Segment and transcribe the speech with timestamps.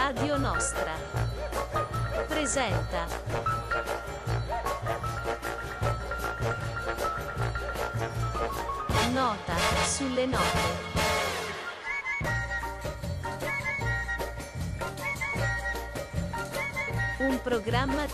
[0.00, 0.92] Radio Nostra
[2.28, 3.04] presenta
[9.12, 9.54] Nota
[9.84, 10.58] sulle note.
[17.18, 18.06] Un programma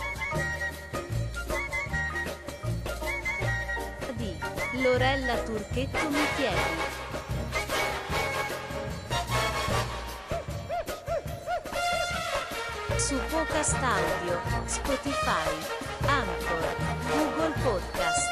[4.15, 4.35] di
[4.81, 7.04] Lorella Turchetto Michieli.
[13.07, 15.47] Su Podcast Audio, Spotify,
[16.07, 16.75] Anchor,
[17.07, 18.27] Google Podcast.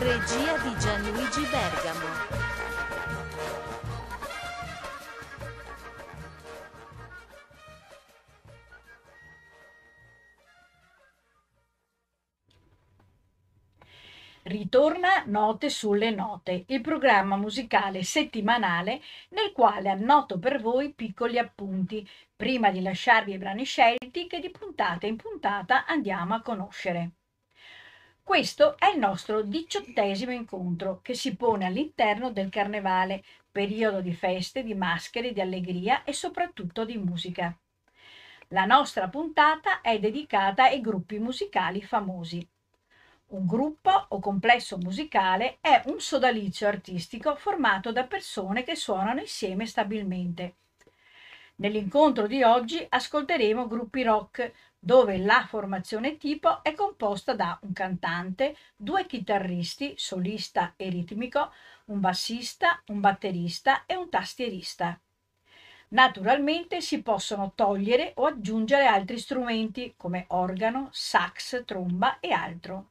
[0.00, 2.35] Regia di Gianluigi Bergamo.
[15.36, 22.70] Note sulle Note, il programma musicale settimanale nel quale annoto per voi piccoli appunti, prima
[22.70, 27.10] di lasciarvi i brani scelti che di puntata in puntata andiamo a conoscere.
[28.22, 34.62] Questo è il nostro diciottesimo incontro che si pone all'interno del Carnevale, periodo di feste,
[34.62, 37.54] di maschere, di allegria e soprattutto di musica.
[38.48, 42.48] La nostra puntata è dedicata ai gruppi musicali famosi.
[43.28, 49.66] Un gruppo o complesso musicale è un sodalizio artistico formato da persone che suonano insieme
[49.66, 50.58] stabilmente.
[51.56, 58.56] Nell'incontro di oggi ascolteremo gruppi rock dove la formazione tipo è composta da un cantante,
[58.76, 61.52] due chitarristi, solista e ritmico,
[61.86, 65.00] un bassista, un batterista e un tastierista.
[65.88, 72.90] Naturalmente si possono togliere o aggiungere altri strumenti come organo, sax, tromba e altro.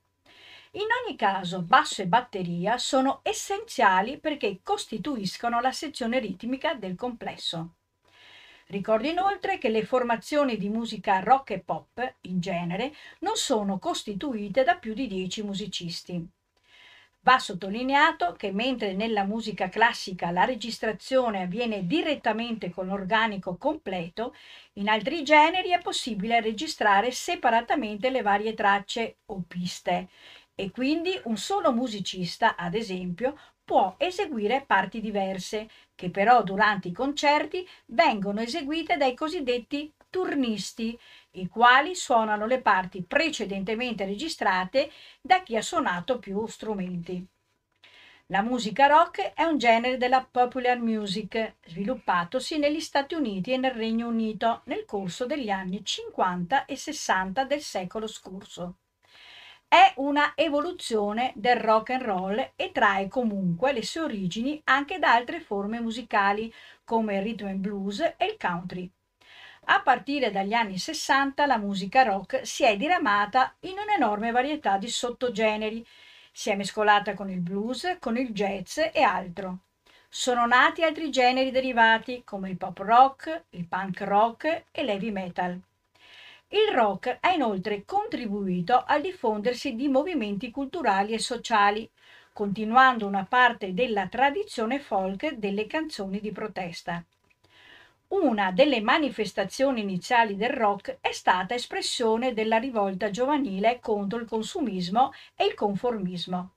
[0.75, 7.75] In ogni caso, basso e batteria sono essenziali perché costituiscono la sezione ritmica del complesso.
[8.67, 14.63] Ricordo inoltre che le formazioni di musica rock e pop, in genere, non sono costituite
[14.63, 16.27] da più di 10 musicisti.
[17.21, 24.35] Va sottolineato che mentre nella musica classica la registrazione avviene direttamente con l'organico completo,
[24.73, 30.09] in altri generi è possibile registrare separatamente le varie tracce o piste
[30.55, 36.93] e quindi un solo musicista, ad esempio, può eseguire parti diverse, che però durante i
[36.93, 40.97] concerti vengono eseguite dai cosiddetti turnisti,
[41.31, 44.89] i quali suonano le parti precedentemente registrate
[45.19, 47.27] da chi ha suonato più strumenti.
[48.27, 53.73] La musica rock è un genere della popular music, sviluppatosi negli Stati Uniti e nel
[53.73, 58.77] Regno Unito nel corso degli anni 50 e 60 del secolo scorso
[59.75, 65.11] è una evoluzione del rock and roll e trae comunque le sue origini anche da
[65.11, 66.49] altre forme musicali
[66.85, 68.89] come il rhythm and blues e il country.
[69.65, 74.87] A partire dagli anni 60 la musica rock si è diramata in un'enorme varietà di
[74.87, 75.85] sottogeneri,
[76.31, 79.57] si è mescolata con il blues, con il jazz e altro.
[80.07, 85.61] Sono nati altri generi derivati come il pop rock, il punk rock e l'heavy metal.
[86.55, 91.89] Il rock ha inoltre contribuito al diffondersi di movimenti culturali e sociali,
[92.31, 97.03] continuando una parte della tradizione folk delle canzoni di protesta.
[98.07, 105.11] Una delle manifestazioni iniziali del rock è stata espressione della rivolta giovanile contro il consumismo
[105.35, 106.51] e il conformismo.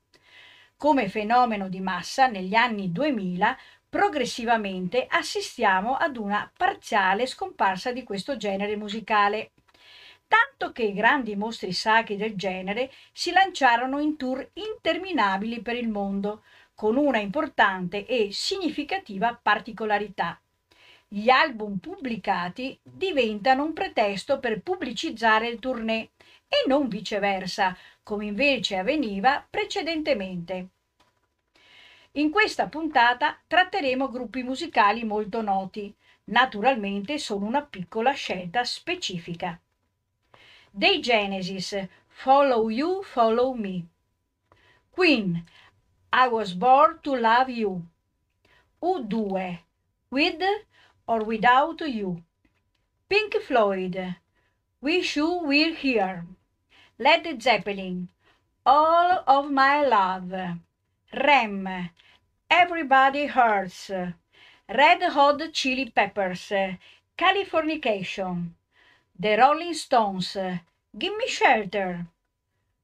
[0.76, 8.36] Come fenomeno di massa negli anni 2000 progressivamente assistiamo ad una parziale scomparsa di questo
[8.36, 9.50] genere musicale
[10.28, 15.88] tanto che i grandi mostri sacri del genere si lanciarono in tour interminabili per il
[15.88, 16.42] mondo,
[16.74, 20.40] con una importante e significativa particolarità.
[21.08, 26.10] Gli album pubblicati diventano un pretesto per pubblicizzare il tournée
[26.46, 30.68] e non viceversa, come invece avveniva precedentemente.
[32.12, 35.94] In questa puntata tratteremo gruppi musicali molto noti,
[36.24, 39.58] naturalmente solo una piccola scelta specifica
[40.72, 43.84] dei Genesis, Follow You, Follow Me.
[44.92, 45.44] Queen,
[46.12, 47.86] I Was Born to Love You.
[48.82, 49.58] U2,
[50.10, 50.42] With
[51.06, 52.22] or Without You.
[53.08, 54.16] Pink Floyd,
[54.80, 56.24] Wish You Were Here.
[56.98, 58.08] Led Zeppelin,
[58.66, 60.34] All of My Love.
[61.12, 61.90] Rem,
[62.50, 63.90] Everybody Hurts.
[64.70, 66.52] Red Hot Chili Peppers,
[67.16, 68.52] Californication.
[69.20, 70.36] The Rolling Stones,
[70.96, 72.06] Gimme Shelter,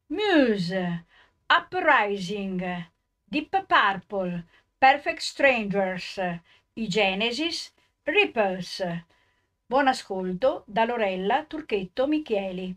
[0.08, 1.04] Muse,
[1.48, 2.86] Uprising,
[3.30, 4.42] Deep Purple,
[4.76, 7.70] Perfect Strangers, I Genesis,
[8.02, 8.82] Ripples.
[9.64, 12.74] Buon ascolto da Lorella Turchetto Micheli.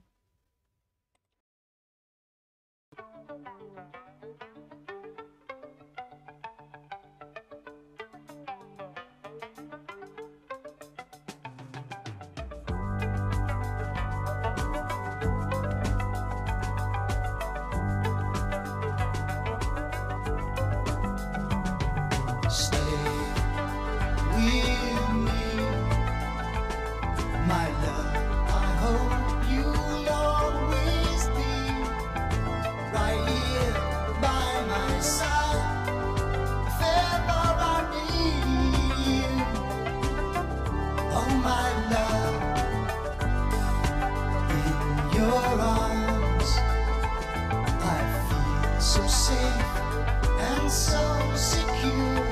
[49.30, 51.04] and so
[51.36, 52.28] secure.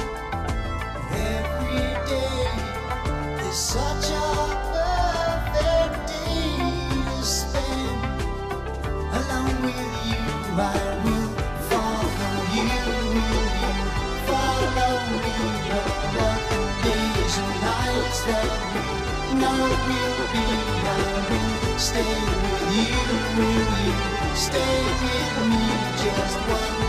[1.12, 2.48] Every day
[3.50, 4.32] is such a
[4.72, 6.56] perfect day
[7.06, 8.00] to spend
[9.62, 10.24] with you.
[10.56, 11.32] I will
[11.70, 13.76] follow you, will you
[14.30, 15.36] follow me?
[16.16, 16.30] The
[16.84, 20.46] days and nights that we know will be,
[21.78, 23.04] stay with you,
[23.38, 23.96] will you
[24.36, 25.66] stay with me
[26.00, 26.75] just one?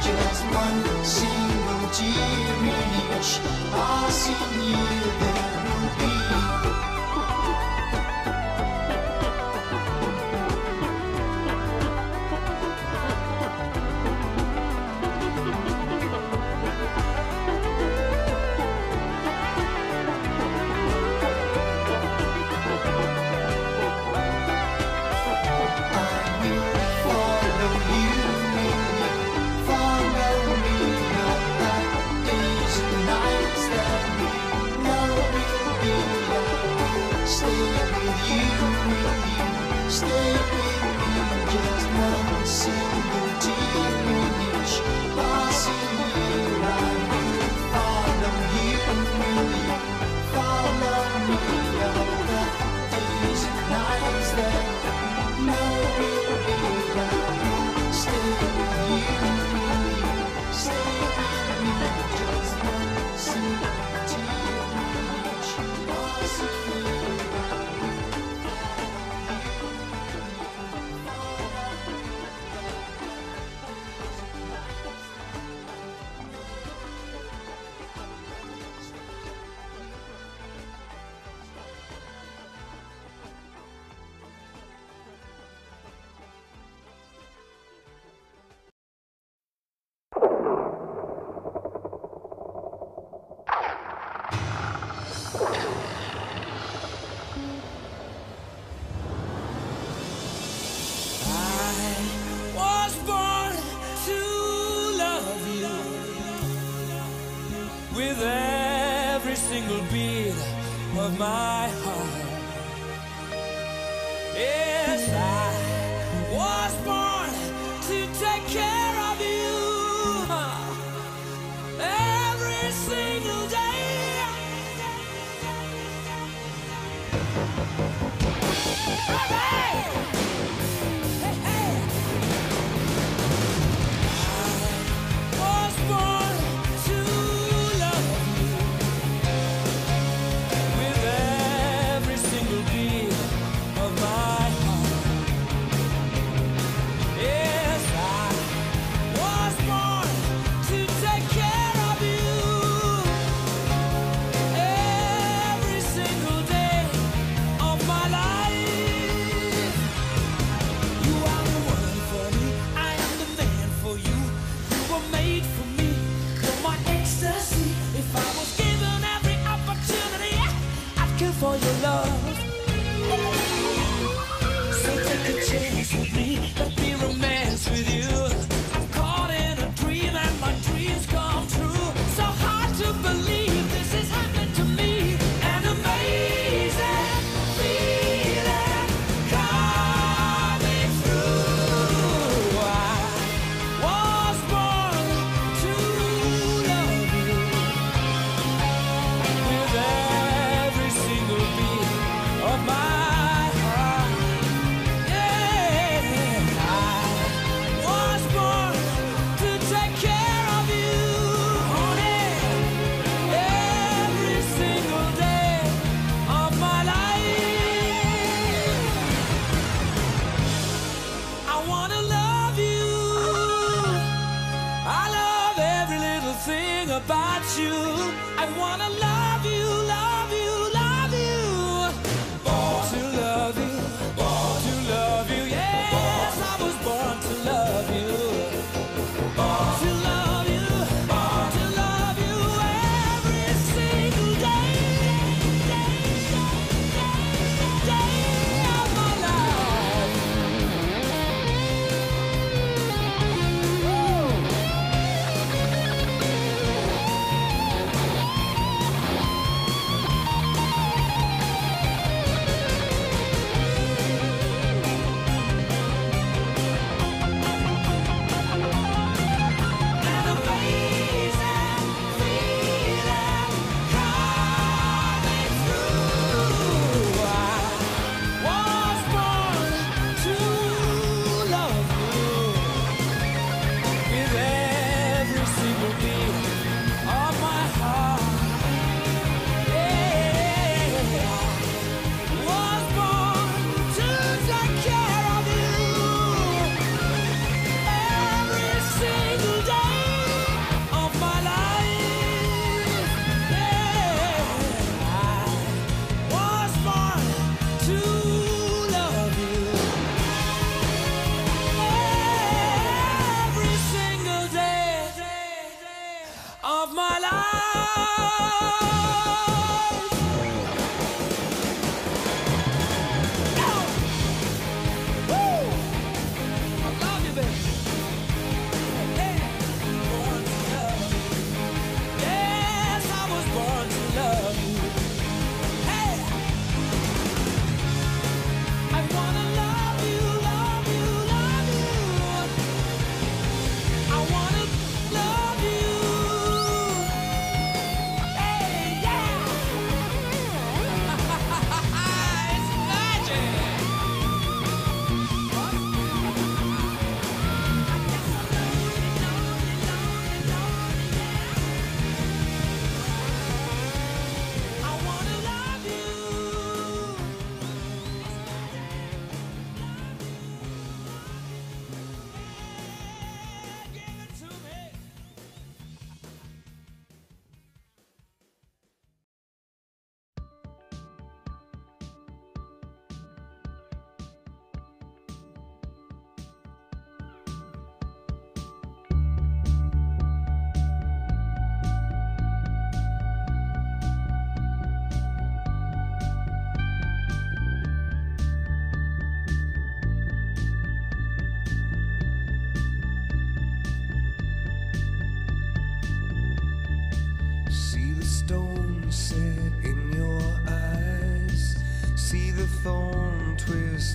[0.00, 3.40] just one single tear in each
[3.72, 5.57] passing year.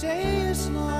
[0.00, 0.99] day is long.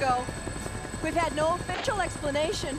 [0.00, 0.24] ago.
[1.02, 2.78] We've had no official explanation.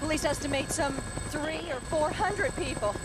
[0.00, 0.94] Police estimate some
[1.28, 2.96] three or four hundred people.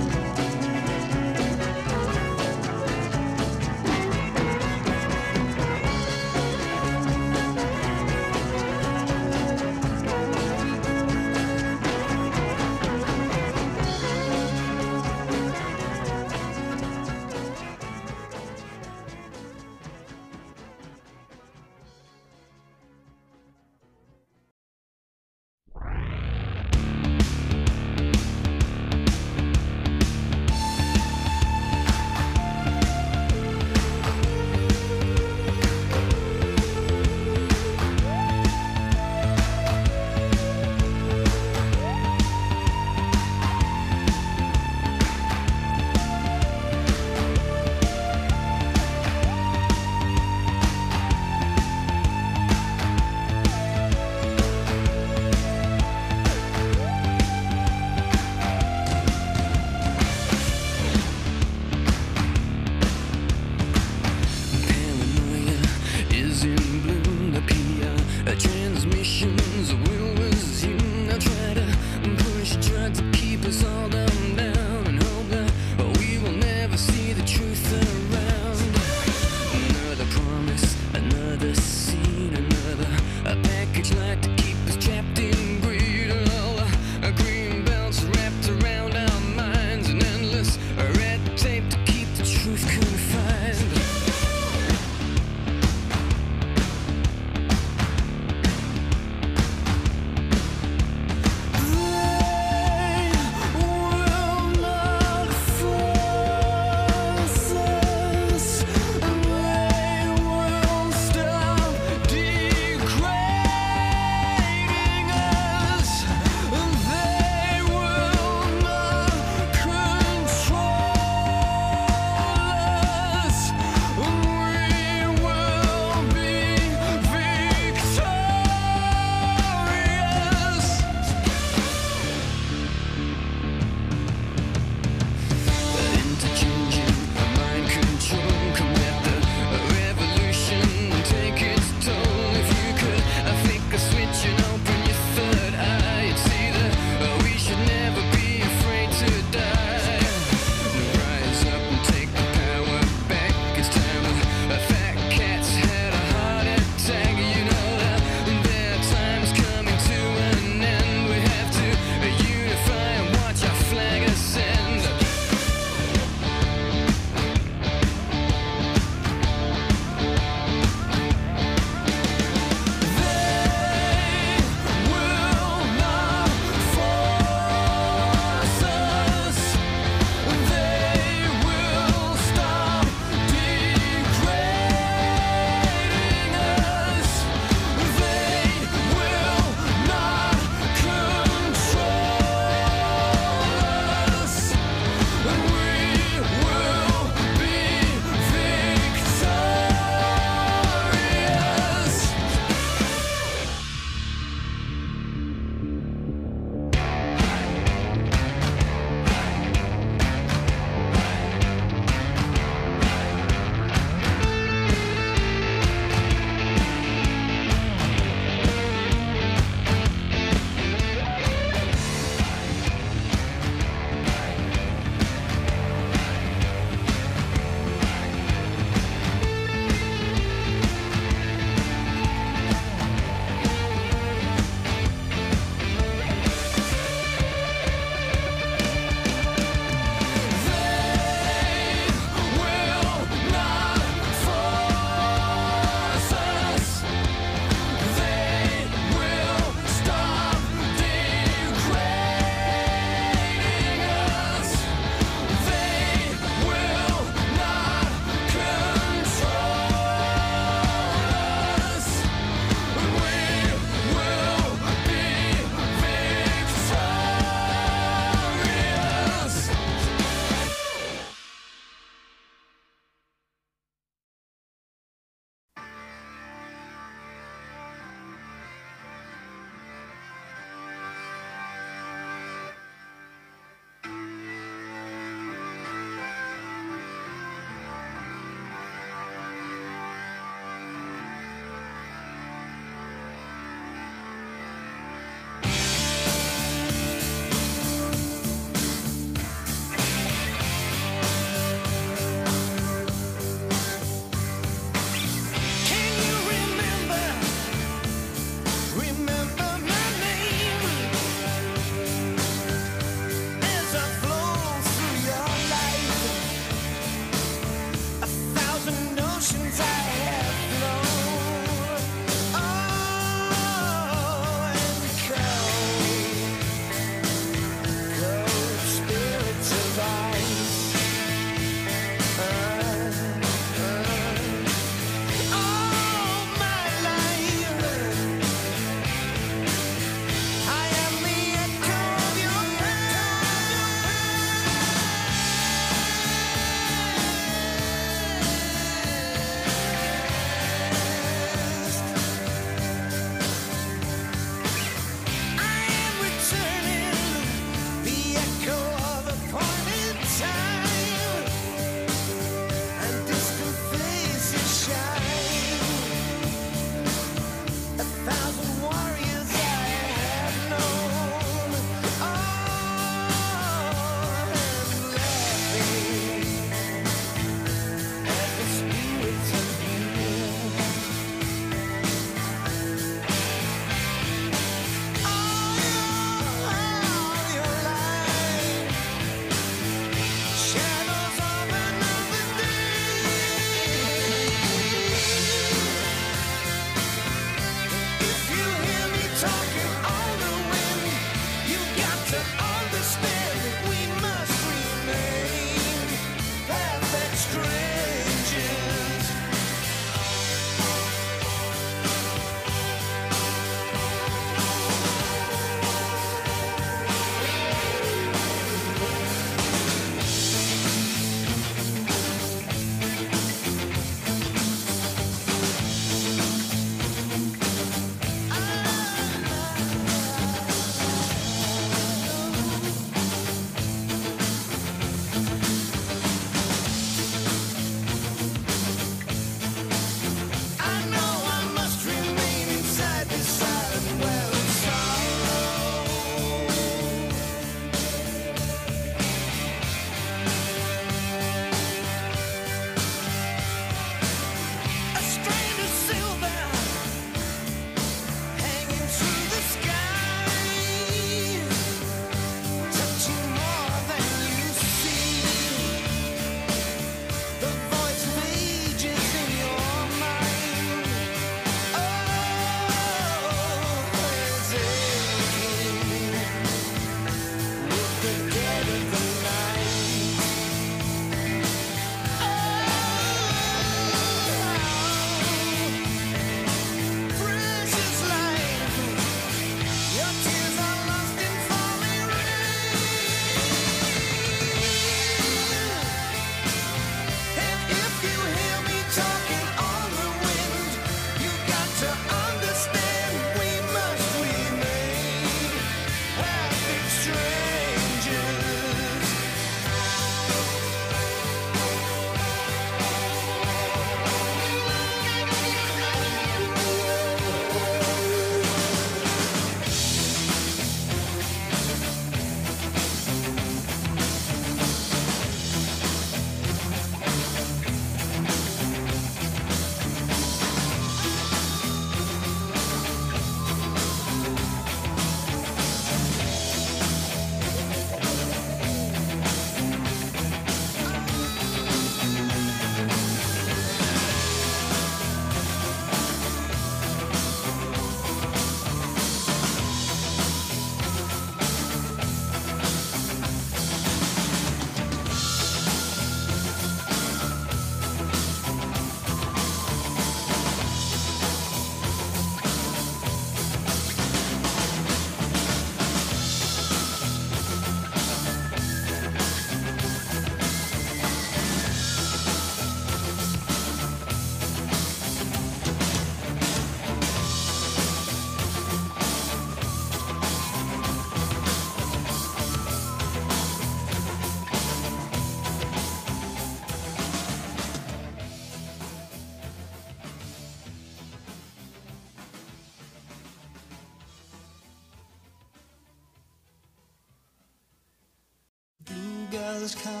[599.73, 600.00] has come.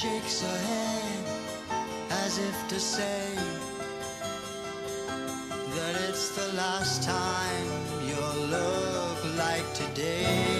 [0.00, 1.24] shakes her head
[2.24, 3.34] as if to say
[5.76, 7.66] that it's the last time
[8.08, 10.59] you'll look like today.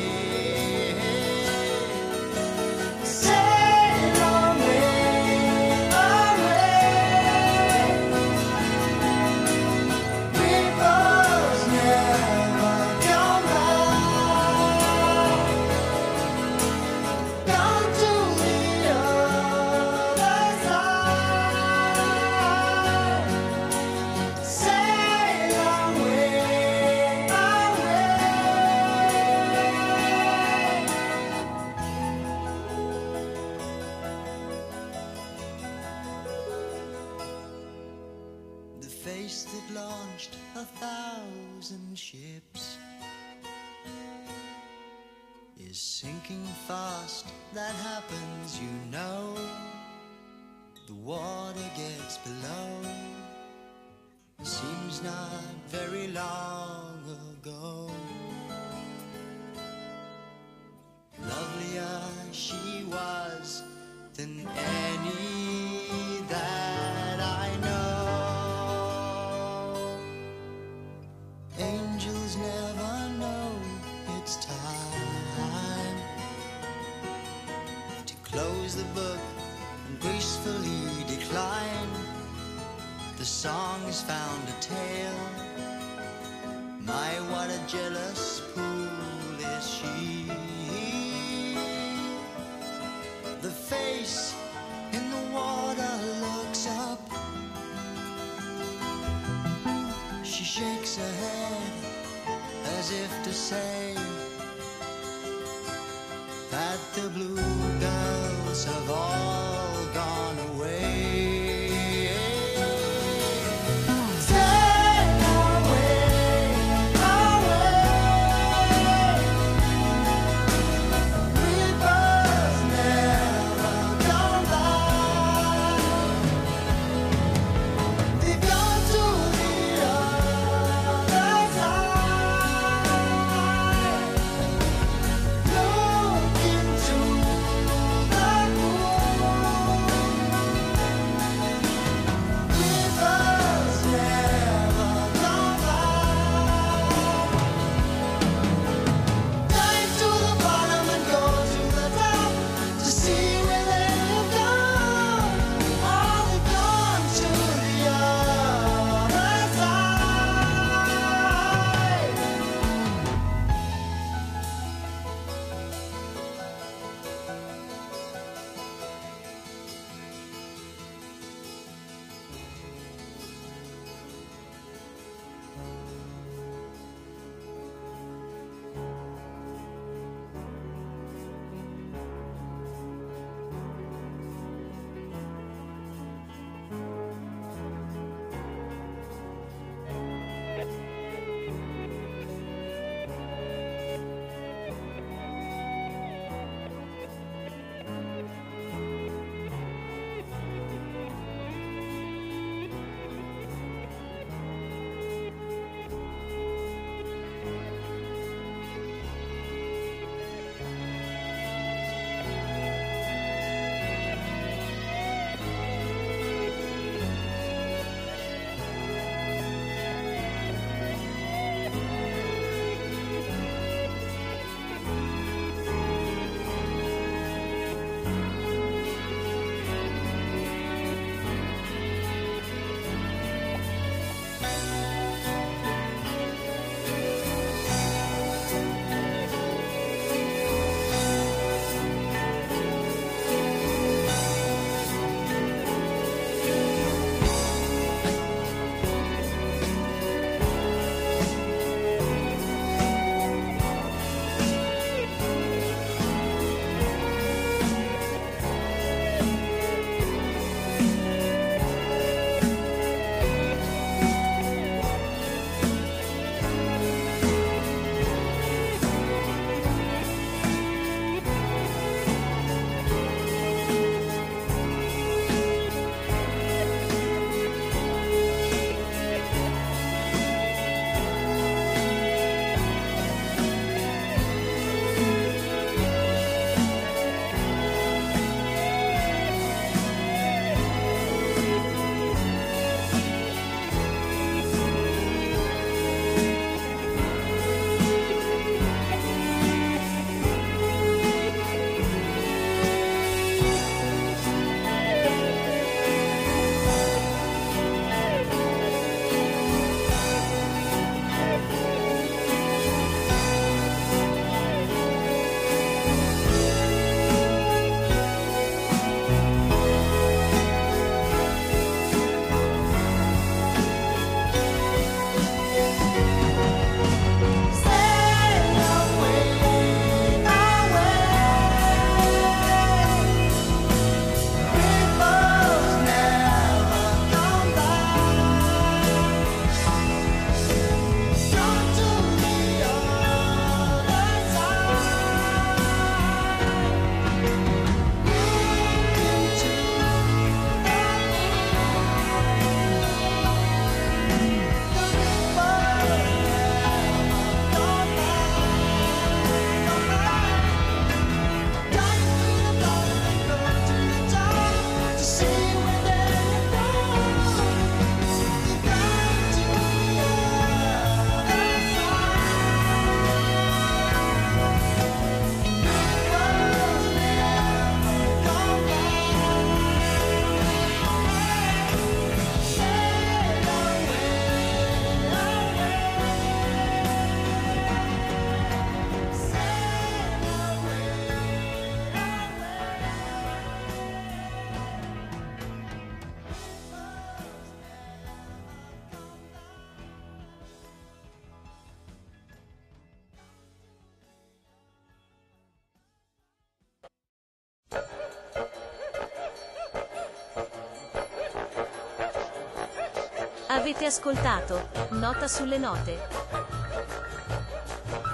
[413.70, 415.96] Avete ascoltato Nota sulle note.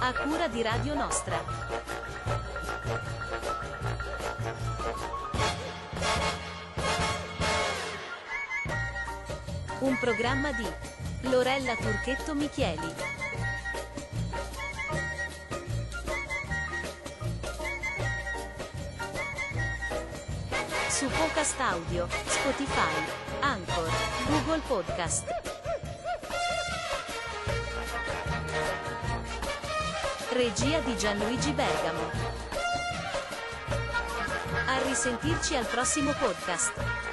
[0.01, 1.43] A cura di Radio Nostra.
[9.79, 10.67] Un programma di
[11.31, 12.95] Lorella Turchetto Michieli.
[20.91, 23.91] Su Podcast Audio, Spotify, Anchor,
[24.29, 25.46] Google Podcast.
[30.37, 32.11] Regia di Gianluigi Bergamo.
[34.67, 37.06] A risentirci al prossimo podcast.